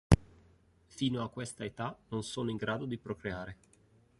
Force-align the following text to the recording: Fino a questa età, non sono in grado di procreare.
Fino 0.87 1.21
a 1.23 1.29
questa 1.29 1.63
età, 1.63 1.95
non 2.07 2.23
sono 2.23 2.49
in 2.49 2.57
grado 2.57 2.85
di 2.85 2.97
procreare. 2.97 3.57